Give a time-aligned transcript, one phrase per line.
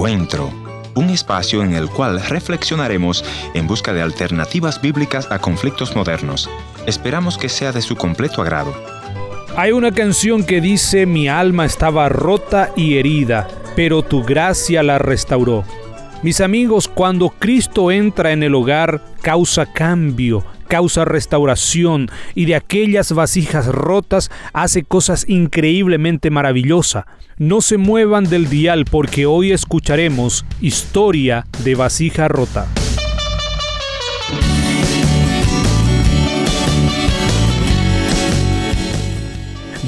[0.00, 0.50] Encuentro,
[0.94, 3.22] un espacio en el cual reflexionaremos
[3.52, 6.48] en busca de alternativas bíblicas a conflictos modernos.
[6.86, 8.72] Esperamos que sea de su completo agrado.
[9.58, 13.46] Hay una canción que dice mi alma estaba rota y herida,
[13.76, 15.64] pero tu gracia la restauró.
[16.22, 23.12] Mis amigos, cuando Cristo entra en el hogar, causa cambio, causa restauración y de aquellas
[23.12, 27.06] vasijas rotas hace cosas increíblemente maravillosas.
[27.38, 32.68] No se muevan del dial porque hoy escucharemos historia de vasija rota.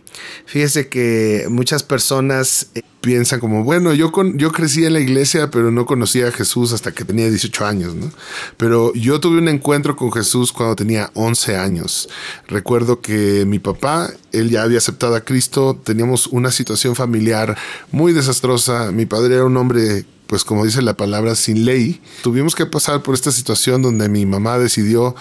[0.45, 5.49] Fíjese que muchas personas eh, piensan como, bueno, yo, con, yo crecí en la iglesia,
[5.49, 8.12] pero no conocía a Jesús hasta que tenía 18 años, ¿no?
[8.57, 12.09] Pero yo tuve un encuentro con Jesús cuando tenía 11 años.
[12.50, 17.57] Recuerdo que mi papá, él ya había aceptado a Cristo, teníamos una situación familiar
[17.91, 18.91] muy desastrosa.
[18.91, 22.01] Mi padre era un hombre pues como dice la palabra, sin ley.
[22.22, 25.16] Tuvimos que pasar por esta situación donde mi mamá decidió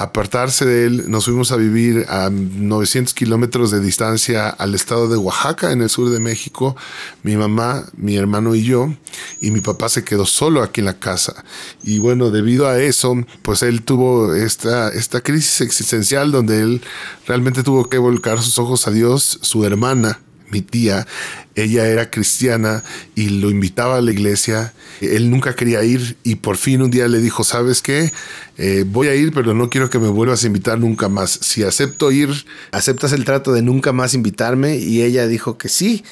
[0.00, 5.18] apartarse de él, nos fuimos a vivir a 900 kilómetros de distancia al estado de
[5.18, 6.74] Oaxaca, en el sur de México,
[7.22, 8.94] mi mamá, mi hermano y yo,
[9.42, 11.44] y mi papá se quedó solo aquí en la casa.
[11.82, 14.90] Y bueno, debido a eso, pues él tuvo esta,
[15.22, 16.82] crisis existencial donde él
[17.26, 21.06] realmente tuvo que volcar sus ojos a Dios, su hermana, mi tía,
[21.54, 22.84] ella era cristiana
[23.14, 24.72] y lo invitaba a la iglesia.
[25.00, 28.12] Él nunca quería ir y por fin un día le dijo, ¿sabes qué?
[28.58, 31.30] Eh, voy a ir, pero no quiero que me vuelvas a invitar nunca más.
[31.30, 32.30] Si acepto ir,
[32.72, 34.76] ¿aceptas el trato de nunca más invitarme?
[34.76, 36.04] Y ella dijo que sí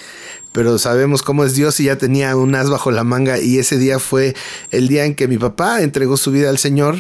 [0.52, 3.78] pero sabemos cómo es Dios y ya tenía un as bajo la manga y ese
[3.78, 4.34] día fue
[4.70, 6.96] el día en que mi papá entregó su vida al Señor.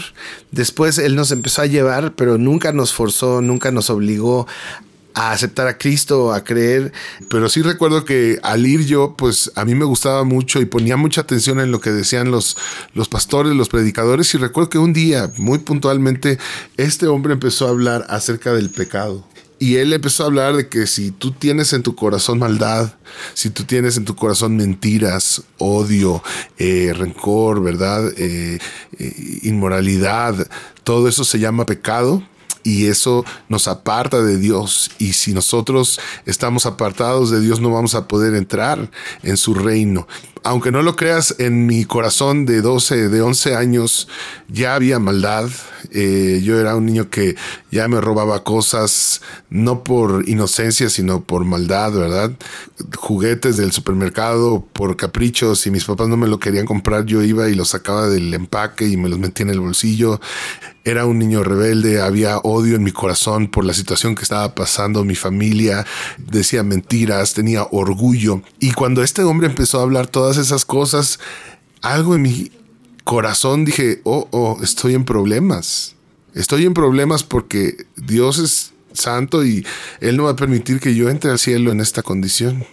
[0.52, 4.46] Después él nos empezó a llevar, pero nunca nos forzó, nunca nos obligó
[5.18, 6.92] a aceptar a Cristo, a creer.
[7.28, 10.96] Pero sí recuerdo que al ir yo, pues a mí me gustaba mucho y ponía
[10.96, 12.56] mucha atención en lo que decían los,
[12.94, 14.32] los pastores, los predicadores.
[14.34, 16.38] Y recuerdo que un día, muy puntualmente,
[16.76, 19.26] este hombre empezó a hablar acerca del pecado.
[19.58, 22.94] Y él empezó a hablar de que si tú tienes en tu corazón maldad,
[23.34, 26.22] si tú tienes en tu corazón mentiras, odio,
[26.58, 28.08] eh, rencor, ¿verdad?
[28.16, 28.60] Eh,
[29.00, 30.48] eh, inmoralidad,
[30.84, 32.22] todo eso se llama pecado
[32.62, 34.90] y eso nos aparta de Dios.
[34.98, 38.90] Y si nosotros estamos apartados de Dios, no vamos a poder entrar
[39.22, 40.06] en su reino.
[40.48, 44.08] Aunque no lo creas, en mi corazón de 12, de 11 años
[44.48, 45.50] ya había maldad.
[45.92, 47.36] Eh, yo era un niño que
[47.70, 49.20] ya me robaba cosas,
[49.50, 52.32] no por inocencia, sino por maldad, ¿verdad?
[52.96, 55.60] Juguetes del supermercado por caprichos.
[55.60, 58.88] Si mis papás no me lo querían comprar, yo iba y los sacaba del empaque
[58.88, 60.18] y me los metía en el bolsillo.
[60.82, 65.04] Era un niño rebelde, había odio en mi corazón por la situación que estaba pasando
[65.04, 65.84] mi familia,
[66.16, 68.40] decía mentiras, tenía orgullo.
[68.58, 71.20] Y cuando este hombre empezó a hablar todas esas cosas,
[71.82, 72.50] algo en mi
[73.04, 75.94] corazón dije, oh, oh, estoy en problemas.
[76.34, 79.66] Estoy en problemas porque Dios es santo y
[80.00, 82.64] Él no va a permitir que yo entre al cielo en esta condición.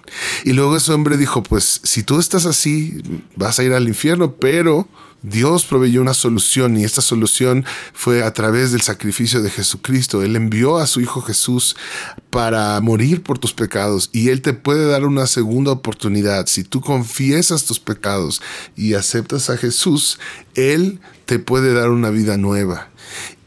[0.43, 3.01] Y luego ese hombre dijo, pues si tú estás así,
[3.35, 4.87] vas a ir al infierno, pero
[5.27, 10.21] Dios proveyó una solución y esta solución fue a través del sacrificio de Jesucristo.
[10.21, 11.75] Él envió a su Hijo Jesús
[12.29, 16.45] para morir por tus pecados y Él te puede dar una segunda oportunidad.
[16.45, 18.41] Si tú confiesas tus pecados
[18.75, 20.19] y aceptas a Jesús,
[20.53, 22.89] Él te puede dar una vida nueva.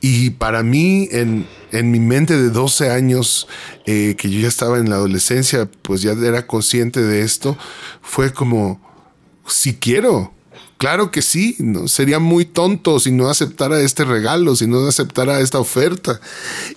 [0.00, 3.48] Y para mí, en en mi mente de 12 años,
[3.86, 7.56] eh, que yo ya estaba en la adolescencia, pues ya era consciente de esto,
[8.02, 8.80] fue como,
[9.46, 10.32] si quiero,
[10.78, 11.88] Claro que sí, ¿no?
[11.88, 16.20] sería muy tonto si no aceptara este regalo, si no aceptara esta oferta.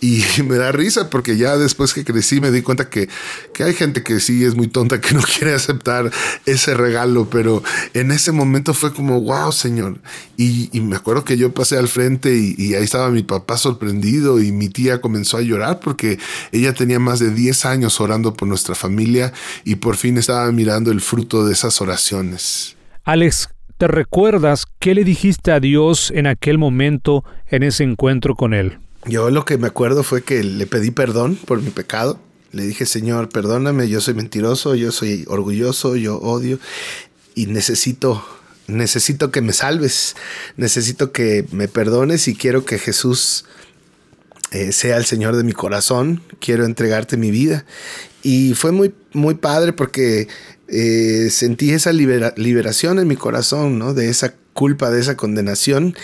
[0.01, 3.09] Y me da risa porque ya después que crecí me di cuenta que,
[3.53, 6.11] que hay gente que sí es muy tonta, que no quiere aceptar
[6.47, 7.61] ese regalo, pero
[7.93, 9.99] en ese momento fue como, wow, Señor.
[10.35, 14.41] Y, me acuerdo que yo pasé al frente y, y, ahí estaba mi papá sorprendido
[14.41, 16.17] y mi tía comenzó a llorar porque
[16.51, 19.31] ella tenía más de 10 años orando por nuestra familia
[19.63, 22.75] y por fin estaba mirando el fruto de esas oraciones.
[23.03, 23.49] Alex,
[23.81, 28.77] ¿Te recuerdas qué le dijiste a Dios en aquel momento, en ese encuentro con Él?
[29.07, 32.19] Yo lo que me acuerdo fue que le pedí perdón por mi pecado.
[32.51, 36.59] Le dije, Señor, perdóname, yo soy mentiroso, yo soy orgulloso, yo odio
[37.33, 38.23] y necesito,
[38.67, 40.15] necesito que me salves,
[40.57, 43.45] necesito que me perdones y quiero que Jesús
[44.51, 47.65] eh, sea el Señor de mi corazón, quiero entregarte mi vida.
[48.23, 50.27] Y fue muy, muy padre porque
[50.67, 53.93] eh, sentí esa liberación en mi corazón, ¿no?
[53.93, 55.95] De esa culpa, de esa condenación.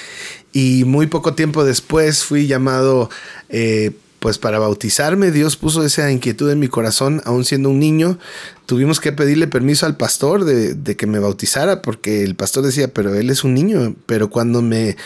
[0.53, 3.09] Y muy poco tiempo después fui llamado,
[3.49, 5.31] eh, pues para bautizarme.
[5.31, 8.17] Dios puso esa inquietud en mi corazón, aún siendo un niño.
[8.65, 13.13] Tuvimos que pedirle permiso al pastor de, que me bautizara, porque el pastor decía, pero
[13.15, 13.95] él es un niño.
[14.05, 14.97] Pero cuando me,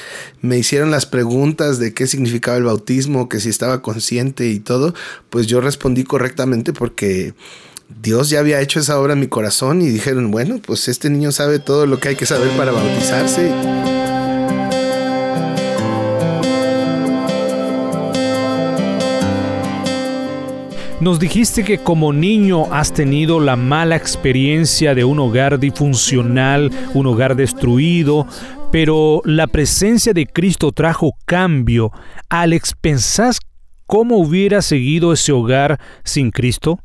[0.41, 4.93] me hicieron las preguntas de qué significaba el bautismo, que si estaba consciente y todo,
[5.29, 7.33] pues yo respondí correctamente porque
[8.01, 11.31] Dios ya había hecho esa obra en mi corazón y dijeron, bueno, pues este niño
[11.31, 14.00] sabe todo lo que hay que saber para bautizarse.
[21.01, 27.07] Nos dijiste que como niño has tenido la mala experiencia de un hogar disfuncional, un
[27.07, 28.27] hogar destruido,
[28.71, 31.92] pero la presencia de Cristo trajo cambio.
[32.30, 33.39] Alex, ¿pensás
[33.88, 36.77] cómo hubiera seguido ese hogar sin Cristo?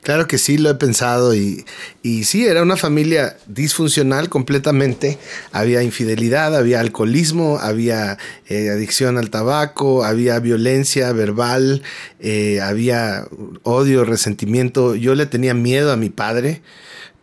[0.00, 1.64] Claro que sí, lo he pensado y,
[2.02, 5.18] y, sí, era una familia disfuncional completamente.
[5.52, 8.18] Había infidelidad, había alcoholismo, había
[8.48, 11.82] eh, adicción al tabaco, había violencia verbal,
[12.18, 13.28] eh, había
[13.62, 14.94] odio, resentimiento.
[14.96, 16.62] Yo le tenía miedo a mi padre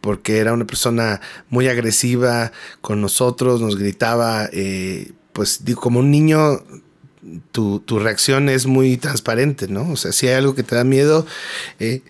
[0.01, 2.51] porque era una persona muy agresiva
[2.81, 6.63] con nosotros, nos gritaba, eh, pues como un niño
[7.51, 9.91] tu, tu, reacción es muy transparente, ¿no?
[9.91, 11.25] O sea, si hay algo que te da miedo,
[11.79, 12.01] eh,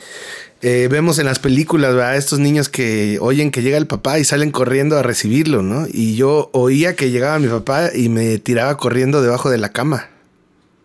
[0.61, 2.17] eh, vemos en las películas, ¿verdad?
[2.17, 5.87] Estos niños que oyen que llega el papá y salen corriendo a recibirlo, ¿no?
[5.89, 10.09] Y yo oía que llegaba mi papá y me tiraba corriendo debajo de la cama,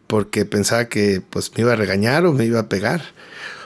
[0.07, 3.03] porque pensaba que pues me iba a regañar o me iba a pegar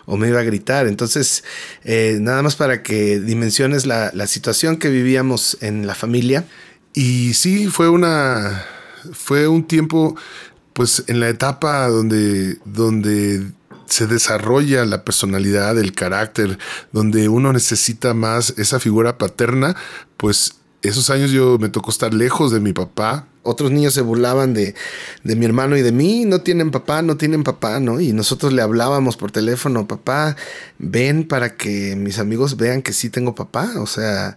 [0.06, 0.86] o me iba a gritar.
[0.86, 1.44] Entonces,
[1.84, 6.46] eh, nada más para que dimensiones la, la situación que vivíamos en la familia.
[6.94, 8.64] Y sí, fue una,
[9.12, 10.16] fue un tiempo,
[10.72, 13.42] pues en la etapa donde, donde
[13.88, 16.58] se desarrolla la personalidad, el carácter,
[16.92, 19.76] donde uno necesita más esa figura paterna,
[20.16, 23.26] pues esos años yo me tocó estar lejos de mi papá.
[23.42, 24.74] Otros niños se burlaban de,
[25.24, 27.98] de, mi hermano y de mí, no tienen papá, no tienen papá, ¿no?
[28.00, 30.36] Y nosotros le hablábamos por teléfono, papá,
[30.78, 34.36] ven para que mis amigos vean que sí tengo papá, o sea,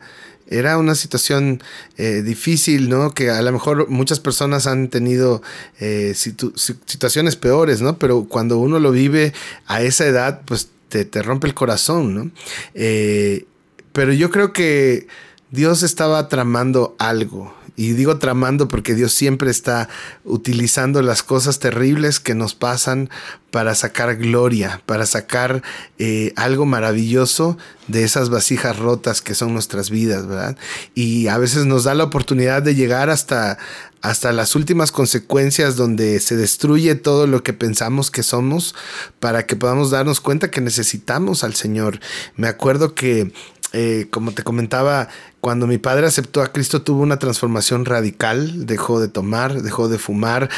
[0.52, 1.64] era una situación
[1.98, 3.14] eh, difícil, ¿no?
[3.14, 5.42] Que a lo mejor muchas personas han tenido
[5.80, 7.98] eh, situaciones peores, ¿no?
[7.98, 9.34] Pero cuando uno lo vive
[9.66, 12.32] a esa edad, pues te, rompe el corazón, ¿no?
[12.74, 13.46] Eh,
[13.94, 15.08] pero yo creo que
[15.52, 17.54] Dios estaba tramando algo.
[17.82, 19.90] Y digo tramando porque Dios siempre está
[20.24, 23.10] utilizando las cosas terribles que nos pasan
[23.50, 25.64] para sacar gloria, para sacar
[25.98, 27.58] eh, algo maravilloso
[27.88, 30.58] de esas vasijas rotas que son nuestras vidas, ¿verdad?
[30.94, 33.58] Y a veces nos da la oportunidad de llegar hasta,
[34.04, 38.76] hasta las últimas consecuencias donde se destruye todo lo que pensamos que somos
[39.20, 42.00] para que podamos darnos cuenta que necesitamos al Señor.
[42.36, 43.34] Me acuerdo que
[43.74, 45.08] eh, como te comentaba,
[45.40, 49.98] cuando mi padre aceptó a Cristo tuvo una transformación radical, dejó de tomar, dejó de
[49.98, 50.50] fumar,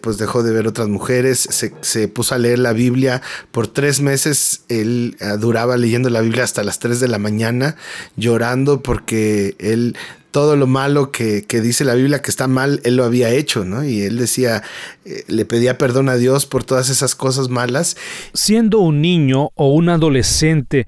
[0.00, 1.48] pues dejó de ver otras mujeres,
[1.80, 3.22] se, puso a leer la Biblia.
[3.52, 7.76] Por tres meses él eh, duraba leyendo la Biblia hasta las tres de la mañana,
[8.16, 9.96] llorando porque él
[10.32, 13.64] todo lo malo que, que, dice la Biblia que está mal, él lo había hecho,
[13.64, 13.84] ¿no?
[13.84, 14.62] Y él decía,
[15.06, 17.96] eh, le pedía perdón a Dios por todas esas cosas malas.
[18.34, 20.86] Siendo un niño o un adolescente,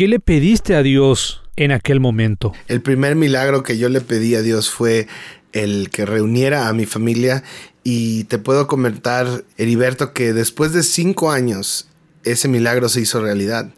[0.00, 2.54] ¿Qué le pediste a Dios en aquel momento?
[2.68, 5.08] El primer milagro que yo le pedí a Dios fue
[5.52, 7.44] el que reuniera a mi familia
[7.84, 11.86] y te puedo comentar, Heriberto, que después de cinco años
[12.24, 13.74] ese milagro se hizo realidad.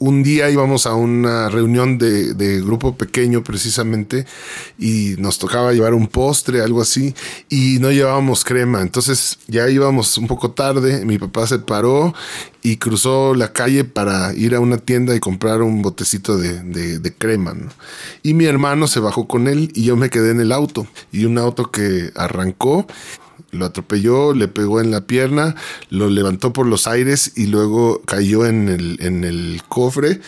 [0.00, 4.24] Un día íbamos a una reunión de, de, grupo pequeño precisamente
[4.78, 7.14] y nos tocaba llevar un postre, algo así,
[7.50, 8.80] y no llevábamos crema.
[8.80, 12.14] Entonces ya íbamos un poco tarde, mi papá se paró
[12.62, 17.14] y cruzó la calle para ir a una tienda y comprar un botecito de, de,
[17.14, 17.54] crema.
[18.22, 20.86] Y mi hermano se bajó con él y yo me quedé en el auto.
[21.12, 22.86] Y un auto que arrancó
[23.50, 25.56] lo atropelló, le pegó en la pierna,
[25.88, 30.20] lo levantó por los aires y luego cayó en el, en el cofre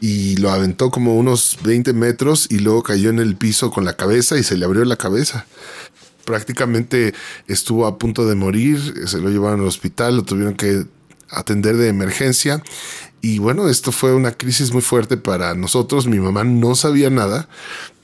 [0.00, 3.96] y lo aventó como unos 20 metros y luego cayó en el piso con la
[3.96, 5.46] cabeza y se le abrió la cabeza.
[6.24, 7.14] Prácticamente
[7.46, 10.84] estuvo a punto de morir, se lo llevaron al hospital, lo tuvieron que
[11.30, 12.62] atender de emergencia.
[13.20, 16.06] Y bueno, esto fue una crisis muy fuerte para nosotros.
[16.06, 17.48] Mi mamá no sabía nada,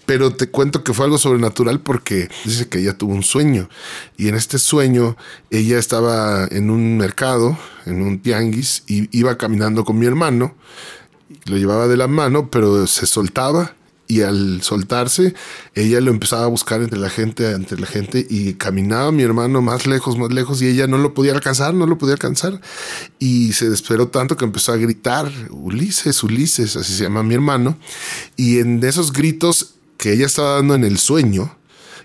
[0.06, 3.68] pero te cuento que fue algo sobrenatural porque dice que ella tuvo un sueño
[4.16, 5.16] y en este sueño
[5.50, 10.54] ella estaba en un mercado, en un tianguis y iba caminando con mi hermano,
[11.46, 13.74] lo llevaba de la mano, pero se soltaba
[14.06, 15.34] y al soltarse
[15.74, 19.62] ella lo empezaba a buscar entre la gente, entre la gente y caminaba mi hermano
[19.62, 22.60] más lejos, más lejos y ella no lo podía alcanzar, no lo podía alcanzar
[23.18, 27.78] y se desesperó tanto que empezó a gritar, Ulises, Ulises, así se llama mi hermano
[28.36, 29.73] y en esos gritos
[30.04, 31.56] que ella estaba dando en el sueño.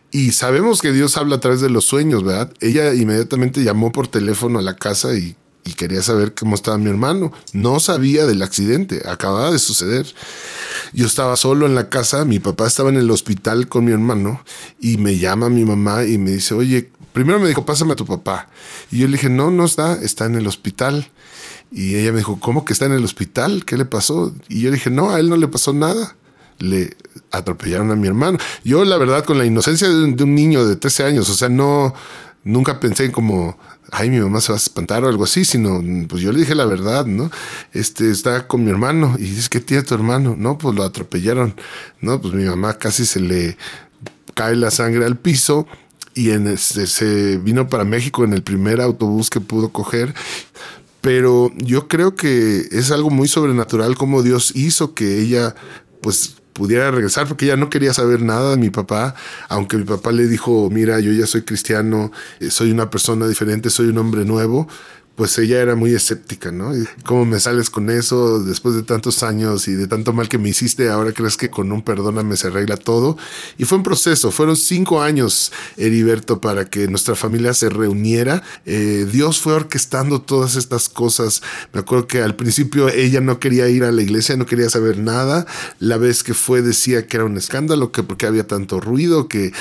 [0.10, 2.50] Y sabemos que Dios habla a través de los sueños, ¿verdad?
[2.62, 5.36] Ella inmediatamente llamó por teléfono a la casa y,
[5.76, 7.34] quería saber cómo estaba mi hermano.
[7.52, 10.08] No sabía del accidente, acababa de suceder.
[10.94, 14.46] Yo estaba solo en la casa, mi papá estaba en el hospital con mi hermano
[14.80, 18.06] y me llama mi mamá y me dice, oye, primero me dijo, pásame a tu
[18.06, 18.48] papá.
[18.92, 21.12] Y yo le dije, no, no está, está en el hospital.
[21.70, 23.66] Y ella me dijo, ¿cómo que está en el hospital?
[23.66, 24.34] ¿Qué le pasó?
[24.48, 26.16] Y yo le dije, no, a él no le pasó nada
[26.60, 26.96] le
[27.32, 28.38] atropellaron a mi hermano.
[28.64, 31.94] Yo, la verdad, con la inocencia de un, niño de 13 años, o sea, no,
[32.44, 33.58] nunca pensé en como,
[33.92, 36.56] ay, mi mamá se va a espantar o algo así, sino, pues yo le dije
[36.56, 37.32] la verdad, ¿no?
[37.74, 40.36] Este, está con mi hermano y dice, ¿qué tiene tu hermano?
[40.38, 41.56] No, pues lo atropellaron,
[42.02, 42.22] ¿no?
[42.22, 43.58] Pues mi mamá casi se le
[44.36, 45.68] cae la sangre al piso
[46.14, 50.14] y en este, se vino para México en el primer autobús que pudo coger
[51.02, 55.56] pero yo creo que es algo muy sobrenatural como Dios hizo que ella
[56.02, 59.16] pues pudiera regresar porque ella no quería saber nada de mi papá,
[59.48, 62.12] aunque mi papá le dijo, mira, yo ya soy cristiano,
[62.42, 64.68] eh, soy una persona diferente, soy un hombre nuevo,
[65.20, 66.72] pues ella era muy escéptica, ¿no?
[67.04, 70.48] ¿Cómo me sales con eso después de tantos años y de tanto mal que me
[70.48, 70.88] hiciste?
[70.88, 73.18] Ahora crees que con un perdóname se arregla todo.
[73.58, 78.44] Y fue un proceso, fueron cinco años, Heriberto, para que nuestra familia se reuniera.
[78.66, 81.42] Eh, Dios fue orquestando todas estas cosas.
[81.74, 85.00] Me acuerdo que al principio ella no quería ir a la iglesia, no quería saber
[85.00, 85.46] nada.
[85.80, 89.52] La vez que fue decía que era un escándalo, que porque había tanto ruido, que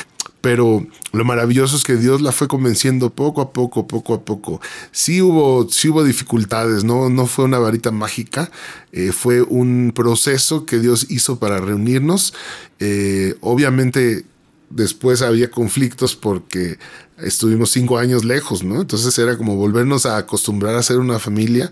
[0.40, 4.61] pero lo maravilloso es que Dios la fue convenciendo poco a poco, poco a poco.
[4.92, 8.50] Sí hubo, sí hubo dificultades, no, no fue una varita mágica,
[8.92, 12.35] eh, fue un proceso que Dios hizo para reunirnos.
[12.80, 14.25] Eh, obviamente
[14.70, 16.78] después había conflictos porque
[17.18, 18.80] estuvimos cinco años lejos, ¿no?
[18.80, 21.70] Entonces era como volvernos a acostumbrar a ser una familia,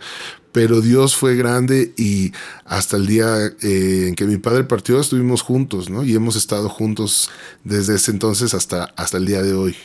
[0.53, 2.33] pero Dios fue grande y
[2.65, 6.03] hasta el día eh, en que mi padre partió estuvimos juntos, ¿no?
[6.03, 7.31] Y hemos estado juntos
[7.65, 9.77] desde ese entonces hasta, hasta el día de hoy.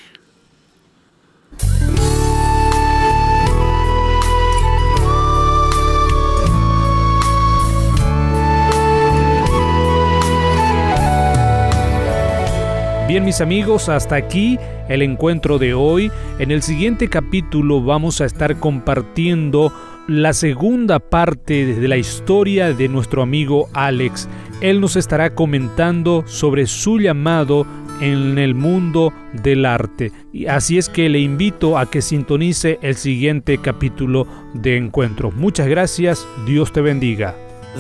[13.12, 16.10] Bien mis amigos, hasta aquí el encuentro de hoy.
[16.40, 19.74] En el siguiente capítulo vamos a estar compartiendo
[20.08, 24.30] la segunda parte de la historia de nuestro amigo Alex.
[24.62, 27.68] Él nos estará comentando sobre su llamado
[28.00, 29.12] en el mundo
[29.44, 30.14] del arte.
[30.48, 35.32] Así es que le invito a que sintonice el siguiente capítulo de encuentro.
[35.32, 37.36] Muchas gracias, Dios te bendiga.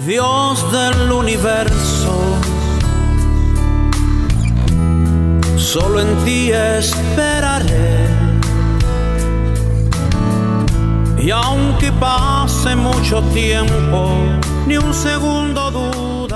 [0.05, 2.40] Dios del universo,
[5.71, 8.05] solo en ti esperaré
[11.17, 14.09] y aunque pase mucho tiempo,
[14.67, 16.10] ni un segundo duda.